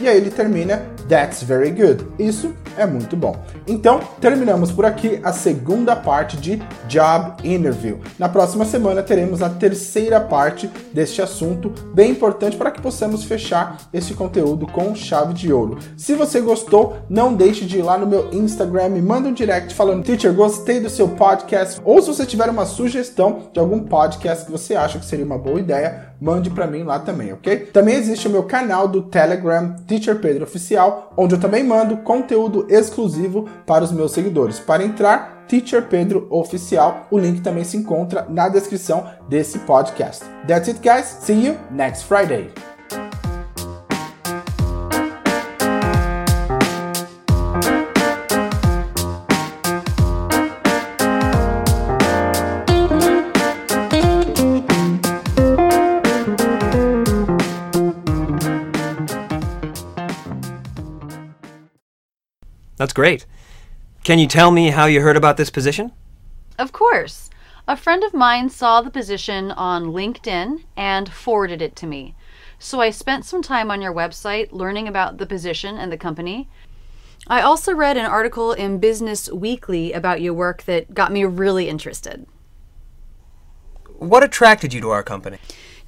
E 0.01 0.09
aí 0.09 0.17
ele 0.17 0.31
termina 0.31 0.83
That's 1.09 1.43
very 1.43 1.71
good. 1.71 2.07
Isso 2.19 2.55
é 2.77 2.87
muito 2.87 3.17
bom. 3.17 3.37
Então, 3.67 4.01
terminamos 4.21 4.73
por 4.73 4.85
aqui 4.85 5.21
a 5.23 5.33
segunda 5.33 5.95
parte 5.95 6.37
de 6.37 6.63
Job 6.89 7.37
Interview. 7.45 8.01
Na 8.19 8.29
próxima 8.29 8.65
semana 8.65 9.03
teremos 9.03 9.43
a 9.43 9.49
terceira 9.49 10.21
parte 10.21 10.69
deste 10.93 11.23
assunto, 11.23 11.71
bem 11.95 12.11
importante 12.11 12.57
para 12.57 12.71
que 12.71 12.81
possamos 12.83 13.25
fechar 13.25 13.77
esse 13.93 14.15
conteúdo 14.15 14.67
com 14.67 14.95
chave 14.95 15.33
de 15.33 15.53
ouro. 15.53 15.79
Se 15.97 16.15
você 16.15 16.41
gostou, 16.41 16.97
não 17.09 17.35
deixe 17.35 17.65
de 17.65 17.79
ir 17.79 17.83
lá 17.83 17.97
no 17.97 18.07
meu 18.07 18.33
Instagram, 18.33 18.89
me 18.89 19.03
manda 19.03 19.29
um 19.29 19.33
direct 19.33 19.75
falando: 19.75 20.05
"Teacher, 20.05 20.33
gostei 20.33 20.81
do 20.81 20.91
seu 20.91 21.09
podcast", 21.09 21.81
ou 21.85 22.01
se 22.03 22.09
você 22.09 22.27
tiver 22.27 22.49
uma 22.49 22.67
sugestão 22.67 23.51
de 23.53 23.61
algum 23.61 23.81
podcast 23.81 24.45
que 24.45 24.53
você 24.53 24.75
acha 24.75 24.99
que 24.99 25.07
seria 25.07 25.25
uma 25.25 25.39
boa 25.39 25.61
ideia, 25.61 26.06
mande 26.21 26.51
para 26.51 26.67
mim 26.67 26.83
lá 26.83 26.99
também, 26.99 27.33
ok? 27.33 27.57
Também 27.73 27.97
existe 27.97 28.29
o 28.29 28.31
meu 28.31 28.45
canal 28.45 28.89
do 28.89 29.03
Telegram 29.03 29.75
Teacher 29.87 30.19
Pedro 30.19 30.45
Oficial, 30.45 31.13
onde 31.17 31.35
eu 31.35 31.41
também 31.41 31.65
mando 31.65 31.99
conteúdo 31.99 32.67
exclusivo 32.69 33.49
para 33.67 33.85
os 33.85 33.93
meus 33.93 34.13
seguidores. 34.13 34.59
Para 34.59 34.85
entrar, 34.85 35.45
Teacher 35.49 35.83
Pedro 35.89 36.27
Oficial, 36.31 37.07
o 37.11 37.19
link 37.19 37.41
também 37.41 37.65
se 37.65 37.77
encontra 37.77 38.27
na 38.29 38.49
descrição 38.49 39.07
desse 39.29 39.59
podcast. 39.61 40.25
That's 40.47 40.69
it, 40.69 40.81
guys. 40.81 41.07
See 41.21 41.47
you 41.47 41.57
next 41.71 42.05
Friday. 42.05 42.76
That's 62.87 62.95
great. 62.95 63.27
Can 64.05 64.21
you 64.21 64.29
tell 64.29 64.53
me 64.53 64.71
how 64.71 64.87
you 64.87 65.01
heard 65.01 65.17
about 65.17 65.37
this 65.37 65.51
position? 65.51 65.91
Of 66.57 66.71
course. 66.71 67.31
A 67.67 67.77
friend 67.77 68.05
of 68.05 68.15
mine 68.15 68.49
saw 68.49 68.81
the 68.81 68.93
position 68.93 69.51
on 69.51 69.87
LinkedIn 69.87 70.63
and 70.77 71.13
forwarded 71.13 71.61
it 71.61 71.75
to 71.75 71.87
me. 71.89 72.15
So 72.61 72.81
I 72.81 72.91
spent 72.91 73.25
some 73.25 73.43
time 73.43 73.73
on 73.73 73.83
your 73.83 73.93
website 73.93 74.53
learning 74.53 74.87
about 74.87 75.19
the 75.19 75.27
position 75.27 75.77
and 75.77 75.91
the 75.91 75.97
company. 75.97 76.49
I 77.27 77.41
also 77.41 77.75
read 77.75 77.97
an 77.97 78.07
article 78.07 78.53
in 78.53 78.79
Business 78.79 79.29
Weekly 79.33 79.93
about 79.93 80.21
your 80.21 80.35
work 80.35 80.63
that 80.63 80.95
got 80.95 81.11
me 81.11 81.25
really 81.25 81.69
interested. 81.69 82.25
What 83.97 84.23
attracted 84.23 84.73
you 84.73 84.81
to 84.83 84.91
our 84.91 85.03
company? 85.03 85.39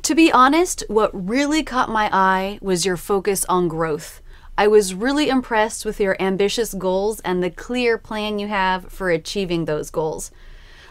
To 0.03 0.17
be 0.17 0.33
honest, 0.33 0.83
what 0.89 1.13
really 1.15 1.63
caught 1.63 1.91
my 1.91 2.11
eye 2.13 2.59
was 2.61 2.85
your 2.85 2.97
focus 2.97 3.45
on 3.45 3.69
growth. 3.69 4.21
I 4.59 4.67
was 4.67 4.93
really 4.93 5.29
impressed 5.29 5.85
with 5.85 6.01
your 6.01 6.21
ambitious 6.21 6.75
goals 6.75 7.21
and 7.21 7.41
the 7.41 7.49
clear 7.49 7.97
plan 7.97 8.41
you 8.41 8.49
have 8.49 8.91
for 8.91 9.09
achieving 9.09 9.67
those 9.67 9.89
goals. 9.89 10.33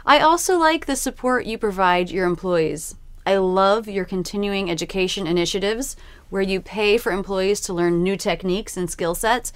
I 0.05 0.19
also 0.19 0.57
like 0.57 0.85
the 0.85 0.95
support 0.95 1.45
you 1.45 1.57
provide 1.57 2.09
your 2.09 2.25
employees. 2.25 2.95
I 3.25 3.35
love 3.35 3.89
your 3.89 4.05
continuing 4.05 4.71
education 4.71 5.27
initiatives 5.27 5.97
where 6.29 6.41
you 6.41 6.61
pay 6.61 6.97
for 6.97 7.11
employees 7.11 7.59
to 7.61 7.73
learn 7.73 8.03
new 8.03 8.15
techniques 8.15 8.77
and 8.77 8.89
skill 8.89 9.15
sets. 9.15 9.51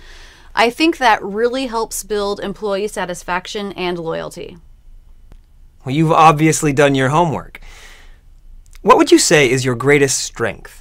I 0.54 0.70
think 0.70 0.98
that 0.98 1.24
really 1.24 1.68
helps 1.68 2.04
build 2.04 2.42
employee 2.42 2.90
satisfaction 2.90 3.72
and 3.72 3.98
loyalty. 3.98 4.58
Well, 5.86 5.96
you've 5.96 6.12
obviously 6.12 6.74
done 6.74 6.96
your 6.96 7.10
homework. 7.10 7.62
What 8.82 8.98
would 8.98 9.10
you 9.10 9.20
say 9.20 9.50
is 9.50 9.64
your 9.64 9.76
greatest 9.76 10.18
strength? 10.18 10.81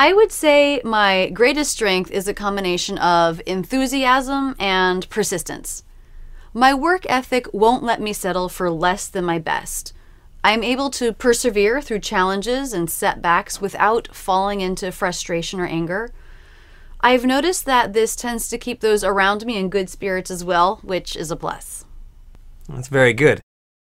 I 0.00 0.14
would 0.14 0.32
say 0.32 0.80
my 0.82 1.28
greatest 1.28 1.72
strength 1.72 2.10
is 2.10 2.26
a 2.26 2.32
combination 2.32 2.96
of 2.96 3.42
enthusiasm 3.44 4.56
and 4.58 5.06
persistence. 5.10 5.84
My 6.54 6.72
work 6.72 7.04
ethic 7.06 7.52
won't 7.52 7.82
let 7.82 8.00
me 8.00 8.14
settle 8.14 8.48
for 8.48 8.70
less 8.70 9.08
than 9.08 9.26
my 9.26 9.38
best. 9.38 9.92
I'm 10.42 10.64
able 10.64 10.88
to 10.92 11.12
persevere 11.12 11.82
through 11.82 11.98
challenges 11.98 12.72
and 12.72 12.88
setbacks 12.88 13.60
without 13.60 14.08
falling 14.16 14.62
into 14.62 14.90
frustration 14.90 15.60
or 15.60 15.66
anger. 15.66 16.08
I've 17.02 17.26
noticed 17.26 17.66
that 17.66 17.92
this 17.92 18.16
tends 18.16 18.48
to 18.48 18.56
keep 18.56 18.80
those 18.80 19.04
around 19.04 19.44
me 19.44 19.58
in 19.58 19.68
good 19.68 19.90
spirits 19.90 20.30
as 20.30 20.42
well, 20.42 20.80
which 20.82 21.14
is 21.14 21.30
a 21.30 21.36
plus. 21.36 21.84
That's 22.70 22.88
very 22.88 23.12
good. 23.12 23.42